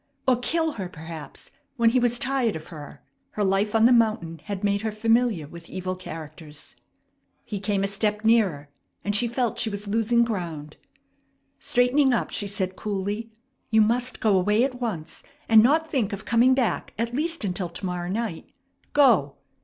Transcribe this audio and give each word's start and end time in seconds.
Or 0.27 0.35
kill 0.37 0.71
her, 0.71 0.89
perhaps, 0.89 1.51
when 1.75 1.91
he 1.91 1.99
was 1.99 2.17
tired 2.17 2.55
of 2.55 2.69
her! 2.69 3.03
Her 3.33 3.43
life 3.43 3.75
on 3.75 3.85
the 3.85 3.91
mountain 3.93 4.39
had 4.45 4.63
made 4.63 4.81
her 4.81 4.91
familiar 4.91 5.45
with 5.45 5.69
evil 5.69 5.95
characters. 5.95 6.75
He 7.45 7.59
came 7.59 7.83
a 7.83 7.87
step 7.87 8.25
nearer, 8.25 8.69
and 9.05 9.15
she 9.15 9.27
felt 9.27 9.59
she 9.59 9.69
was 9.69 9.87
losing 9.87 10.23
ground. 10.23 10.77
Straightening 11.59 12.13
up, 12.15 12.31
she 12.31 12.47
said 12.47 12.75
coolly: 12.75 13.29
"You 13.69 13.81
must 13.81 14.19
go 14.19 14.35
away 14.39 14.63
at 14.63 14.81
once, 14.81 15.21
and 15.47 15.61
not 15.61 15.91
think 15.91 16.13
of 16.13 16.25
coming 16.25 16.55
back 16.55 16.95
at 16.97 17.13
least 17.13 17.45
until 17.45 17.69
to 17.69 17.85
morrow 17.85 18.09
night. 18.09 18.49
Go!" 18.93 19.35